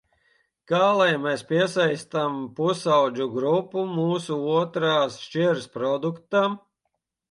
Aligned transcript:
Kā 0.69 0.79
lai 0.99 1.09
mēs 1.25 1.43
piesaistām 1.51 2.41
pusaudžu 2.61 3.29
grupu 3.37 3.87
mūsu 4.01 4.41
otrās 4.59 5.23
šķiras 5.31 5.75
produktam? 5.81 6.63